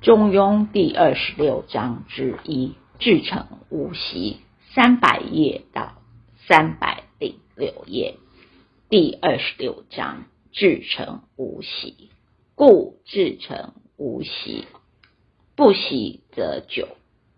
[0.00, 4.36] 中庸第二十六章之一，至诚无息，
[4.72, 5.94] 三百页到
[6.46, 8.16] 三百零六页。
[8.88, 12.10] 第二十六章，至诚无息，
[12.54, 14.66] 故至诚无息。
[15.56, 16.86] 不息则久，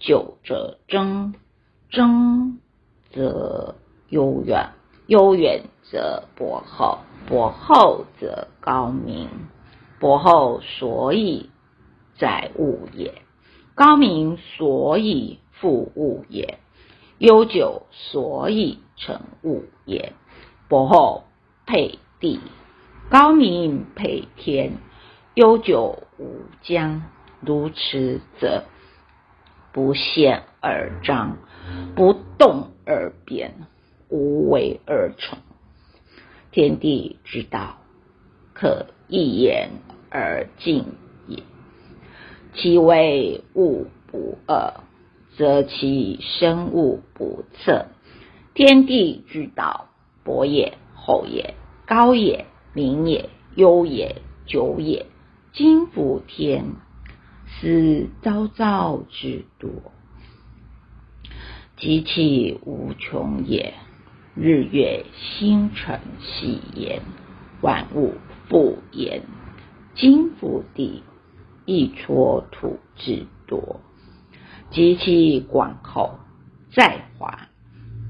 [0.00, 1.34] 久则争，
[1.90, 2.58] 争
[3.12, 3.76] 则
[4.08, 4.70] 悠远，
[5.06, 5.62] 悠远
[5.92, 6.98] 则博厚，
[7.28, 9.28] 博厚则高明，
[10.00, 11.50] 博厚所以
[12.18, 13.14] 载物也，
[13.74, 16.58] 高明所以复物也，
[17.18, 20.12] 悠久所以成物也。
[20.68, 21.24] 博厚
[21.66, 22.40] 配地，
[23.08, 24.72] 高明配天，
[25.34, 27.02] 悠久无疆。
[27.40, 28.64] 如此者，
[29.72, 31.38] 不现而彰，
[31.94, 33.54] 不动而变，
[34.08, 35.38] 无为而成。
[36.50, 37.78] 天地之道，
[38.54, 39.70] 可一言
[40.10, 40.84] 而尽。
[42.58, 44.74] 其为物不恶，
[45.36, 47.86] 则其生物不测。
[48.52, 49.90] 天地之道，
[50.24, 51.54] 博也，厚也，
[51.86, 55.06] 高也，明也，悠也，久也，
[55.52, 56.64] 今福天。
[57.60, 59.70] 斯昭昭之多，
[61.78, 63.72] 极其无穷也。
[64.34, 67.00] 日月星辰系焉，
[67.62, 68.14] 万物
[68.48, 69.22] 复焉。
[69.94, 71.02] 今复地，
[71.68, 73.78] 一撮土之多，
[74.70, 76.18] 极其广厚，
[76.72, 77.40] 在华，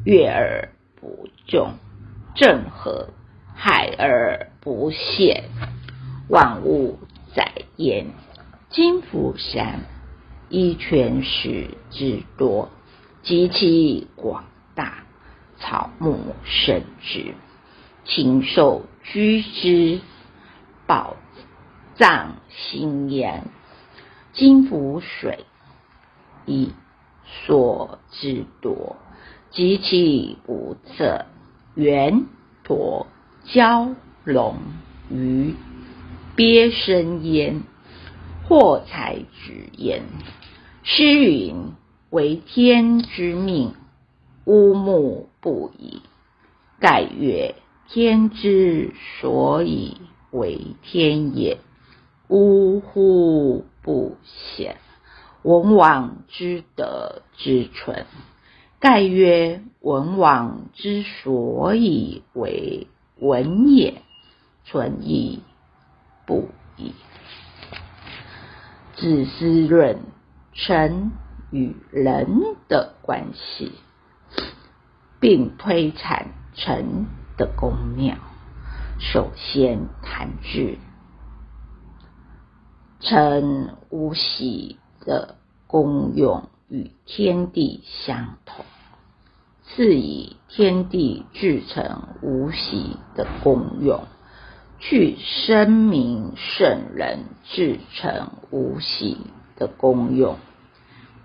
[0.05, 1.73] 悦而不众，
[2.37, 3.09] 正和，
[3.57, 5.43] 海而不泄，
[6.29, 7.01] 万物
[7.35, 8.07] 载焉。
[8.71, 9.81] 金釜山
[10.49, 12.71] 一泉石之多，
[13.25, 14.45] 极其广
[14.77, 15.03] 大，
[15.59, 17.35] 草木生之，
[18.05, 20.01] 禽兽居之，
[20.87, 21.17] 宝
[21.99, 23.45] 藏心焉。
[24.33, 25.45] 金福水
[26.47, 26.71] 以
[27.25, 28.97] 所之多，
[29.51, 31.27] 及其不测，
[31.75, 32.27] 圆
[32.63, 33.09] 驼
[33.45, 34.57] 蛟龙
[35.11, 35.55] 鱼
[36.37, 37.63] 鳖生焉。
[38.45, 40.05] 祸财之焉。
[40.85, 41.73] 诗云
[42.11, 43.75] ：“为天之命，
[44.45, 46.01] 乌木不已。”
[46.81, 47.57] 盖曰
[47.91, 49.99] ：“天之所以
[50.31, 51.59] 为天也，
[52.29, 54.77] 呜呼不显。
[55.43, 58.07] 文王之德之存。”
[58.81, 62.87] 盖曰：“文王之所以为
[63.19, 64.03] 文也，
[64.65, 65.43] 存亦
[66.27, 66.95] 不已。”
[68.95, 70.01] 子思论
[70.53, 71.11] 臣
[71.51, 73.73] 与人的关系，
[75.19, 77.07] 并推阐臣
[77.37, 78.17] 的功妙。
[79.01, 80.79] 首先谈至
[83.01, 85.37] 成无喜的
[85.67, 88.65] 功用与天地相同，
[89.67, 94.05] 是以天地至诚无喜的功用。
[94.81, 99.19] 去声明圣人至诚无喜
[99.57, 100.39] 的功用，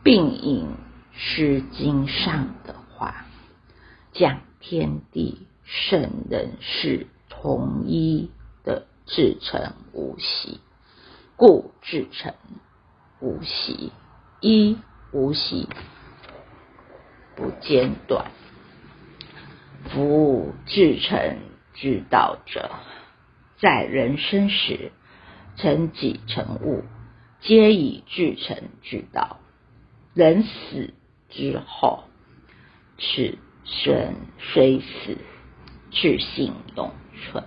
[0.01, 0.65] 并引
[1.13, 3.27] 《诗经》上的话，
[4.11, 8.31] 讲天地圣人是同一
[8.63, 10.59] 的至诚无喜，
[11.35, 12.33] 故至诚
[13.19, 13.91] 无息，
[14.39, 14.77] 一
[15.11, 15.67] 无息
[17.35, 18.31] 不间断，
[19.89, 21.37] 夫至诚
[21.73, 22.71] 之道者。
[23.57, 24.91] 在人生时，
[25.55, 26.83] 成己成物，
[27.39, 29.37] 皆以至诚之道；
[30.13, 30.93] 人死
[31.29, 32.03] 之后，
[32.99, 35.17] 此生虽死，
[35.91, 37.43] 至性永存，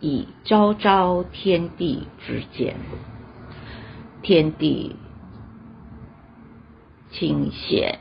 [0.00, 2.76] 以昭昭天地之间。
[4.22, 4.96] 天地
[7.10, 7.98] 清显，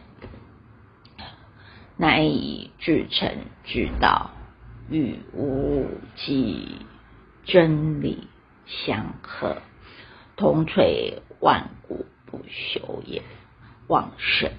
[1.98, 3.30] 乃以至诚
[3.64, 4.32] 之道，
[4.90, 6.80] 与无极。
[7.46, 8.28] 真理
[8.68, 9.64] 相合，
[10.36, 13.24] 同垂万古不朽也。
[13.88, 14.51] 往圣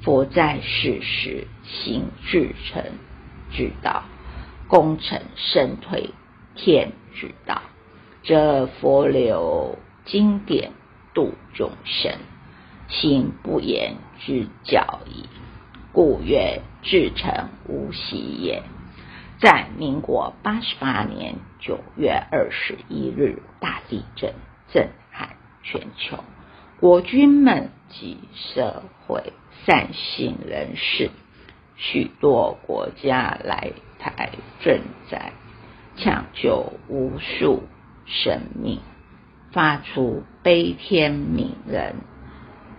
[0.00, 2.84] 佛在世时行至诚
[3.50, 4.04] 之道，
[4.66, 6.14] 功成身退
[6.56, 7.62] 天之道，
[8.22, 10.72] 这佛流经典
[11.14, 12.12] 度众生，
[12.88, 15.28] 行不言之教矣。
[15.92, 18.62] 故曰至诚无息也。
[19.38, 24.34] 在民国八十八年九月二十一日，大地震
[24.72, 26.24] 震撼全球，
[26.80, 29.32] 国军们及社会
[29.64, 31.10] 善心人士，
[31.76, 34.30] 许多国家来台
[34.62, 34.80] 赈
[35.10, 35.32] 灾，
[35.96, 37.64] 抢救无数
[38.06, 38.80] 生命。
[39.52, 41.96] 发出悲天悯人，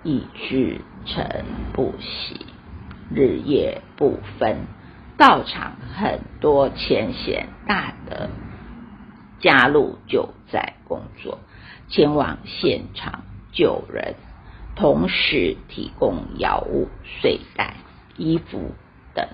[0.03, 1.25] 意志诚
[1.73, 2.45] 不息，
[3.09, 4.67] 日夜不分。
[5.17, 8.29] 道场很多浅显大德
[9.39, 11.39] 加入救灾工作，
[11.89, 14.13] 前往现场救人，
[14.75, 17.77] 同时提供药物、睡袋、
[18.17, 18.75] 衣服
[19.15, 19.27] 等，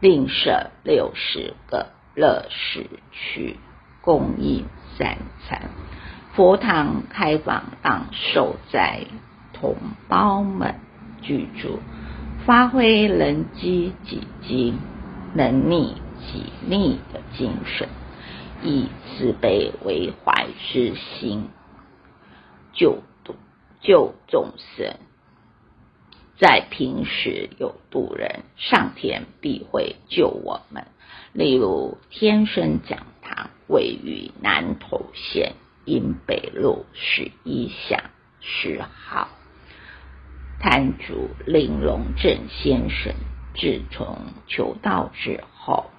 [0.00, 3.56] 另设六十个乐食去
[4.00, 4.66] 供应
[4.96, 5.70] 三餐。
[6.34, 9.06] 佛堂开放让受灾
[9.52, 9.76] 同
[10.08, 10.76] 胞们
[11.20, 11.80] 居住，
[12.46, 14.74] 发挥人机己机。
[15.34, 17.88] 能力己逆的精神，
[18.62, 21.48] 以慈悲为怀之心，
[22.74, 23.36] 救度
[23.80, 24.94] 救众生。
[26.36, 30.84] 在平时有度人，上天必会救我们。
[31.32, 35.54] 例如，天生讲堂位于南投县
[35.86, 38.00] 因北路十一巷
[38.40, 39.28] 十号，
[40.60, 43.14] 摊主林荣正先生。
[43.54, 45.90] 自从求道之后，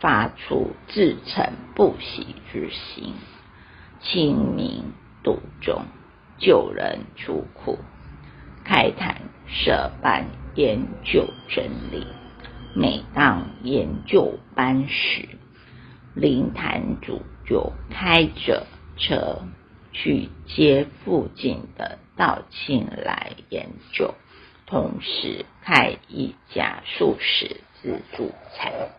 [0.00, 3.14] 发出自诚不息之心，
[4.00, 4.92] 清明
[5.24, 5.82] 度众，
[6.38, 7.78] 救人出苦，
[8.64, 12.06] 开坛设班研究真理。
[12.74, 15.28] 每当研究班时，
[16.14, 18.66] 灵坛主就开着
[18.96, 19.42] 车
[19.92, 24.14] 去接附近的道亲来研究。
[24.66, 28.90] 同时开一家素食自助餐，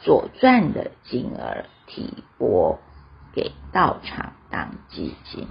[0.00, 2.80] 左传的金儿提拨
[3.32, 5.46] 给道场当基金。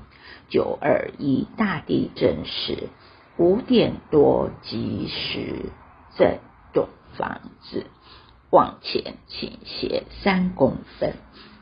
[0.50, 2.90] 九二一大地震时，
[3.38, 5.72] 五点多及时
[6.18, 6.40] 震
[7.18, 7.86] 房子
[8.50, 11.16] 往前倾斜三公分，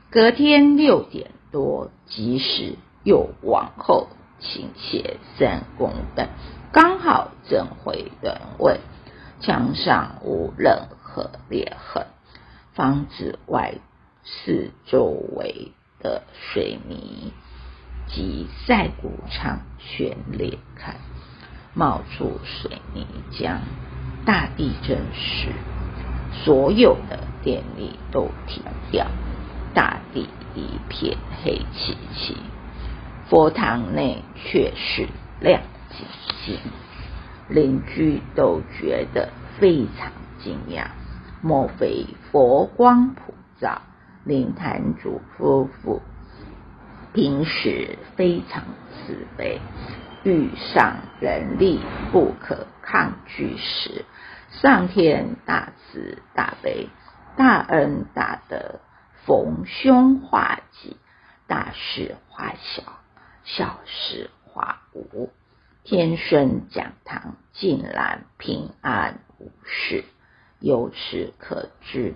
[0.10, 4.08] 隔天六点多及时又往后
[4.40, 6.30] 倾斜三公分。
[6.72, 8.80] 刚好正回原位，
[9.40, 12.08] 墙上无任何裂痕，
[12.74, 13.76] 房子外
[14.24, 17.34] 四周围的水泥
[18.08, 20.96] 及晒谷场全裂开，
[21.74, 23.60] 冒出水泥浆。
[24.30, 25.48] 大地震时，
[26.32, 28.62] 所有的电力都停
[28.92, 29.08] 掉，
[29.74, 32.38] 大地一片黑漆漆，
[33.28, 35.08] 佛堂内却是
[35.40, 36.06] 亮晶
[36.46, 36.60] 晶。
[37.48, 40.90] 邻居都觉得非常惊讶，
[41.42, 43.82] 莫非佛光普照？
[44.26, 46.04] 灵坛主夫妇
[47.14, 48.62] 平时非常
[48.92, 49.60] 慈悲，
[50.24, 51.80] 遇上人力
[52.12, 54.06] 不可抗拒时，
[54.52, 56.90] 上天大慈大悲，
[57.38, 58.80] 大恩大德，
[59.26, 60.98] 逢凶化吉，
[61.48, 62.84] 大事化小，
[63.44, 65.32] 小事化无。
[65.84, 70.04] 天顺讲堂竟然平安无事，
[70.60, 72.14] 由此可知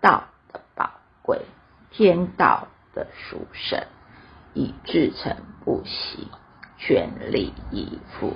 [0.00, 0.90] 道的宝
[1.22, 1.42] 贵，
[1.90, 3.84] 天道的殊胜，
[4.54, 6.28] 以至诚不息，
[6.86, 8.34] 全力以赴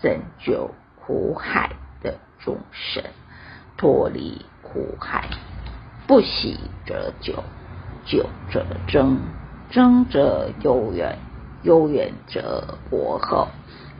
[0.00, 3.02] 拯救苦海的众生，
[3.76, 5.28] 脱离苦海。
[6.06, 7.42] 不喜则久，
[8.06, 9.18] 久则争，
[9.70, 11.18] 争则悠远，
[11.64, 13.48] 悠远则博厚。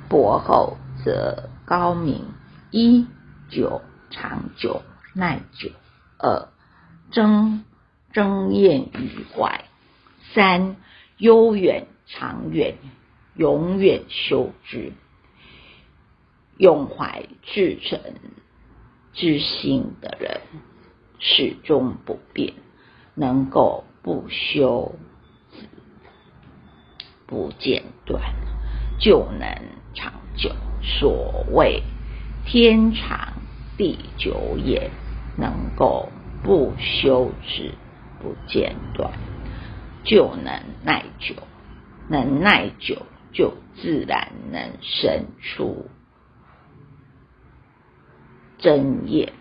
[0.08, 2.26] 博厚则高明，
[2.70, 3.08] 一
[3.48, 5.70] 久长久耐久，
[6.18, 6.48] 二
[7.10, 7.64] 争
[8.12, 9.64] 争艳于怀，
[10.34, 10.76] 三
[11.16, 12.76] 悠远长远，
[13.42, 14.92] 永远修之。
[16.58, 17.98] 用怀至诚
[19.12, 20.40] 之心的人，
[21.18, 22.54] 始终不变，
[23.16, 24.94] 能够不修
[27.26, 28.22] 不间断，
[29.00, 29.82] 就能。
[29.94, 31.82] 长久，所谓
[32.46, 33.34] 天长
[33.76, 34.90] 地久也，
[35.36, 36.08] 能够
[36.42, 37.74] 不休止、
[38.22, 39.12] 不间断，
[40.02, 41.34] 就能耐久。
[42.08, 45.88] 能耐久，就自然能生出
[48.58, 49.32] 真业。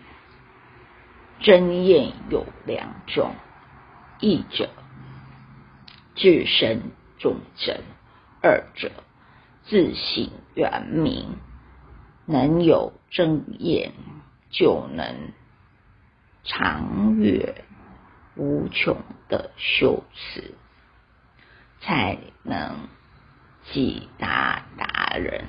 [1.40, 3.34] 真业有两种：
[4.20, 4.70] 一者
[6.14, 7.82] 自身众真，
[8.40, 8.90] 二者。
[9.64, 11.36] 自性圆明，
[12.26, 13.92] 能有真言，
[14.50, 15.32] 就能
[16.42, 17.64] 长远
[18.34, 18.96] 无穷
[19.28, 20.54] 的修持，
[21.80, 22.88] 才能
[23.70, 25.44] 即达达人。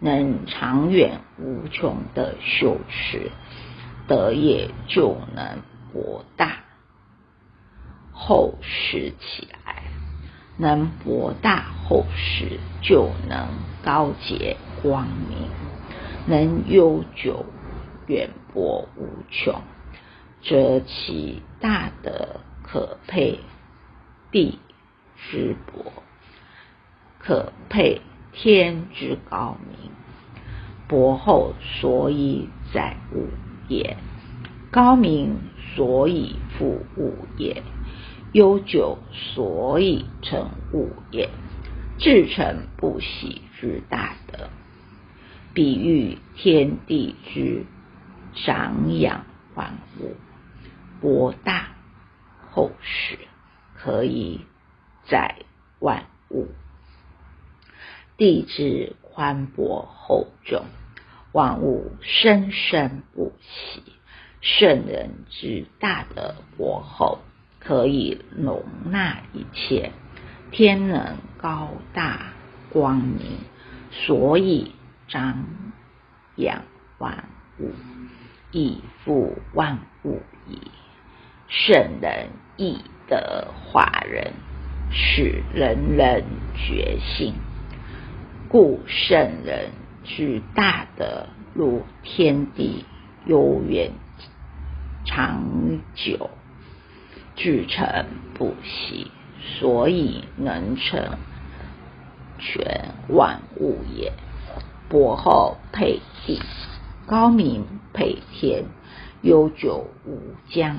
[0.00, 3.30] 能长远无穷的修持，
[4.06, 6.58] 德业就能博大
[8.12, 9.84] 厚实起来。
[10.58, 13.48] 能博大厚实，就能
[13.82, 15.48] 高洁光明；
[16.26, 17.46] 能悠久
[18.06, 19.62] 远博无穷，
[20.42, 23.40] 则其大德可佩
[24.30, 24.58] 地
[25.16, 25.92] 之博，
[27.24, 28.02] 可佩
[28.32, 29.90] 天之高明。
[30.86, 33.28] 博厚所以载物
[33.68, 33.96] 也，
[34.70, 35.38] 高明
[35.74, 37.62] 所以覆物也，
[38.32, 41.30] 悠久所以成物也。
[41.96, 44.50] 至诚不息之大德，
[45.54, 47.64] 比喻天地之
[48.34, 50.16] 长养万物，
[51.00, 51.68] 博大
[52.50, 53.16] 厚实，
[53.74, 54.40] 可以
[55.06, 55.36] 载
[55.78, 56.48] 万物。
[58.16, 60.64] 地之宽博厚重，
[61.32, 63.82] 万物生生不息。
[64.40, 67.18] 圣人之大德博厚，
[67.58, 69.90] 可以容纳一切。
[70.50, 72.32] 天能高大
[72.70, 73.38] 光明，
[73.90, 74.72] 所以
[75.08, 75.46] 张
[76.36, 76.62] 扬
[76.98, 77.24] 万
[77.58, 77.72] 物，
[78.52, 80.70] 以复万物矣。
[81.48, 82.78] 圣人亦
[83.08, 84.32] 得化人，
[84.90, 87.34] 使人人觉醒。
[88.54, 89.70] 故圣人
[90.04, 92.84] 之大德，如天地
[93.26, 93.90] 悠远
[95.04, 96.30] 长久，
[97.34, 101.18] 至诚不息，所以能成
[102.38, 104.12] 全万物也。
[104.88, 106.40] 博厚配地，
[107.08, 108.66] 高明配天，
[109.20, 110.78] 悠久无疆。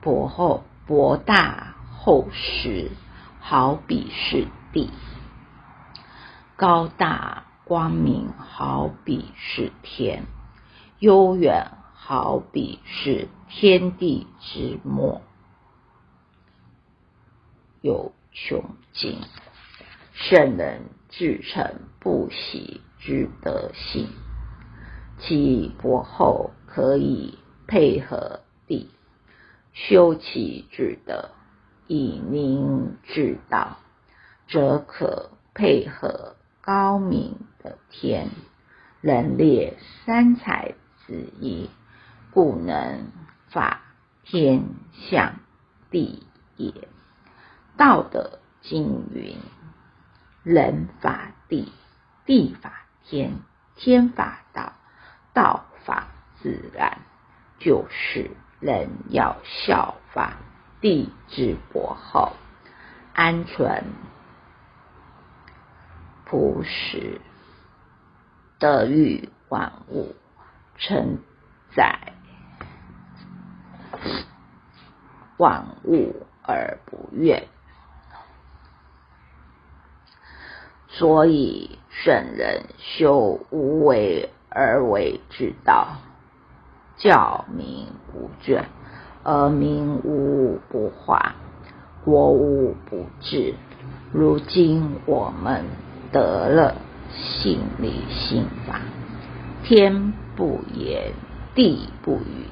[0.00, 2.90] 博厚博大厚实，
[3.38, 4.88] 好比是地。
[6.62, 10.26] 高大光明，好比是天；
[11.00, 15.22] 悠远，好比是天地之末；
[17.80, 19.18] 有穷尽，
[20.12, 24.06] 圣人至诚不喜之德性，
[25.18, 28.38] 其博厚可以配合
[28.68, 28.88] 地，
[29.72, 31.30] 修其至德，
[31.88, 33.78] 以明至道，
[34.46, 36.36] 则可配合。
[36.62, 38.30] 高明的天，
[39.00, 39.76] 人列
[40.06, 40.74] 三才
[41.06, 41.68] 之一，
[42.30, 43.10] 故能
[43.48, 43.80] 法
[44.22, 45.40] 天象
[45.90, 46.24] 地
[46.56, 46.72] 也。
[47.76, 49.36] 道德经云：
[50.44, 51.72] 人法地，
[52.24, 53.40] 地法天，
[53.74, 54.74] 天法道，
[55.34, 56.06] 道法
[56.40, 56.98] 自然。
[57.58, 60.34] 就是人要效法
[60.80, 62.32] 地之博厚，
[63.14, 63.84] 安存。
[66.32, 67.20] 朴实，
[68.58, 70.14] 德欲万物，
[70.78, 71.18] 承
[71.76, 72.14] 载
[75.36, 77.46] 万物而不怨。
[80.88, 85.98] 所以圣人修无为而为之道，
[86.96, 88.64] 教民无倦，
[89.22, 91.34] 而民无不化，
[92.06, 93.54] 国无不治。
[94.14, 95.66] 如今我们。
[96.12, 96.76] 得了
[97.10, 98.80] 心理心法，
[99.64, 101.12] 天不言，
[101.54, 102.46] 地不语，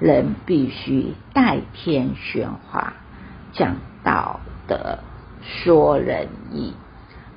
[0.00, 2.94] 人必须代天宣化，
[3.52, 4.98] 讲道德，
[5.42, 6.74] 说仁义，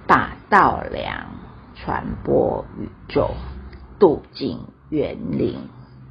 [0.07, 1.27] 把道良
[1.75, 3.31] 传播宇宙，
[3.99, 4.59] 度尽
[4.89, 5.55] 园林，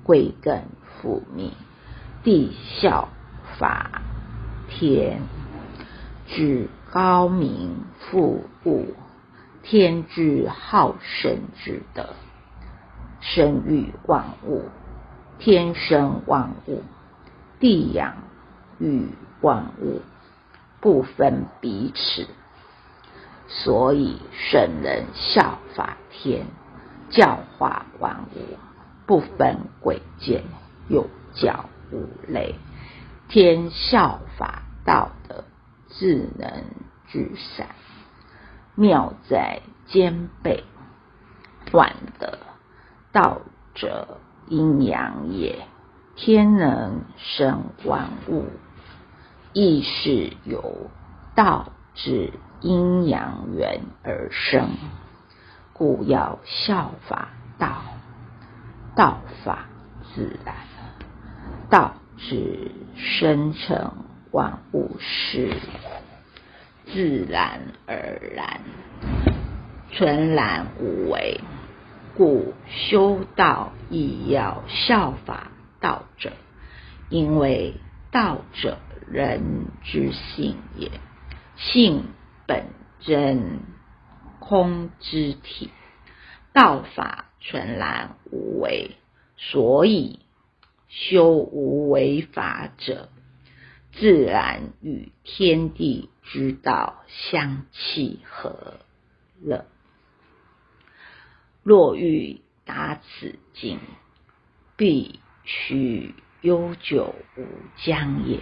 [0.04, 0.62] 归根
[1.02, 1.50] 复命，
[2.22, 3.08] 地效
[3.58, 4.02] 法
[4.68, 5.20] 天，
[6.28, 8.94] 举高明复物。
[9.70, 12.14] 天之好生之德，
[13.20, 14.62] 生育万物，
[15.38, 16.82] 天生万物，
[17.60, 18.16] 地养
[18.78, 19.10] 育
[19.42, 20.00] 万物，
[20.80, 22.26] 不分彼此。
[23.46, 26.46] 所以圣人效法天，
[27.10, 28.56] 教化万物，
[29.06, 30.44] 不分贵贱，
[30.88, 32.54] 有教无类。
[33.28, 35.44] 天效法道德，
[35.90, 36.64] 智能
[37.06, 37.66] 聚散。
[38.78, 40.62] 妙在兼备，
[41.72, 42.38] 万德
[43.10, 43.40] 道
[43.74, 45.66] 者阴阳也。
[46.14, 48.46] 天能生万物，
[49.52, 50.90] 亦是由
[51.34, 54.70] 道之阴阳元而生，
[55.72, 57.82] 故要效法道。
[58.94, 59.66] 道法
[60.14, 60.54] 自然，
[61.68, 63.92] 道之生成
[64.30, 65.56] 万物事。
[66.92, 68.60] 自然而然，
[69.92, 71.40] 纯然无为，
[72.16, 76.32] 故修道亦要效法道者，
[77.10, 77.74] 因为
[78.10, 80.90] 道者人之性也，
[81.56, 82.04] 性
[82.46, 82.66] 本
[83.00, 83.60] 真
[84.38, 85.70] 空之体，
[86.54, 88.96] 道法纯然无为，
[89.36, 90.20] 所以
[90.88, 93.10] 修无为法者，
[93.92, 98.80] 自然与天地知道相契合
[99.42, 99.66] 了。
[101.62, 103.80] 若欲达此境，
[104.76, 108.40] 必须悠久无疆也。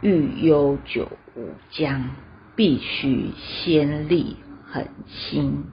[0.00, 2.10] 欲悠久无疆，
[2.56, 5.64] 必须先立恒心，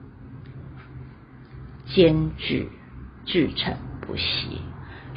[1.86, 2.68] 坚持
[3.24, 4.60] 至诚不息。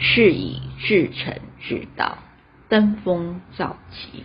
[0.01, 2.19] 是以至诚之道，
[2.69, 4.23] 登峰造极，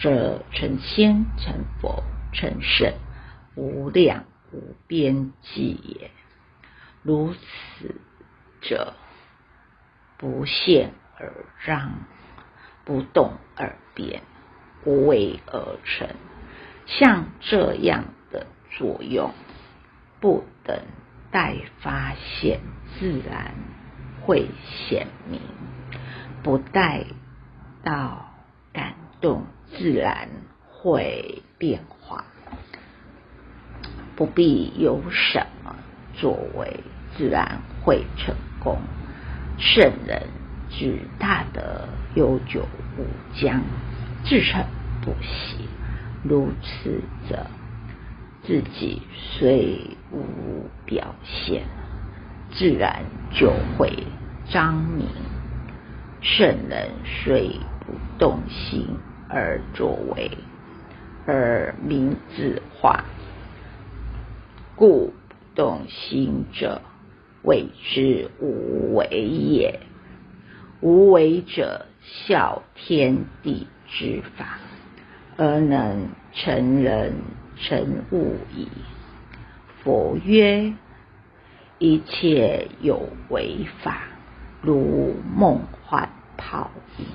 [0.00, 2.02] 则成仙成佛
[2.32, 2.94] 成圣，
[3.54, 6.10] 无量无边际也。
[7.02, 8.00] 如此
[8.60, 8.94] 者，
[10.18, 11.92] 不现而彰。
[12.82, 14.22] 不动而变，
[14.84, 16.08] 无为而成，
[16.86, 19.32] 像这样的作用，
[20.18, 20.82] 不等
[21.30, 22.60] 待发现，
[22.98, 23.54] 自然
[24.22, 25.40] 会显明；
[26.42, 27.04] 不待
[27.84, 28.34] 到
[28.72, 29.44] 感动，
[29.76, 30.28] 自然
[30.68, 32.24] 会变化。
[34.16, 35.76] 不必有什么
[36.14, 36.80] 作为，
[37.16, 38.78] 自然会成功。
[39.58, 40.22] 圣人。
[40.72, 42.64] 指大德悠久
[42.96, 43.60] 无疆，
[44.22, 44.64] 至诚
[45.02, 45.68] 不息。
[46.22, 47.44] 如此者，
[48.44, 51.64] 自己虽无表现，
[52.52, 54.06] 自然就会
[54.48, 55.08] 彰明。
[56.20, 58.86] 圣人虽不动心
[59.32, 60.30] 而作为，
[61.24, 63.04] 而名自化，
[64.74, 65.12] 故
[65.54, 66.82] 动心者，
[67.42, 69.78] 谓之无为也。
[70.80, 74.58] 无为者，效天地之法，
[75.36, 77.12] 而能成人
[77.56, 78.66] 成物矣。
[79.84, 80.72] 佛曰：
[81.78, 84.02] 一切有为法，
[84.60, 87.06] 如梦幻泡影，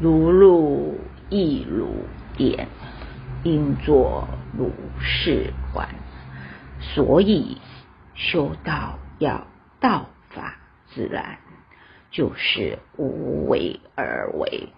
[0.00, 0.98] 如入
[1.30, 2.04] 亦如
[2.36, 2.68] 电，
[3.44, 5.88] 应作如是观。
[6.80, 7.58] 所以
[8.14, 9.46] 修道要
[9.80, 10.56] 道法
[10.94, 11.38] 自然。
[12.08, 14.68] 就是无为而为，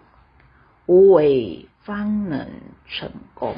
[0.87, 2.49] 无为方能
[2.87, 3.55] 成功。